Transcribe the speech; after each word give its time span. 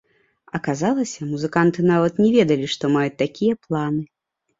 Аказалася, 0.59 1.27
музыканты 1.33 1.85
нават 1.93 2.13
не 2.23 2.31
ведалі, 2.37 2.65
што 2.77 2.91
маюць 2.95 3.19
такія 3.23 3.59
планы. 3.67 4.01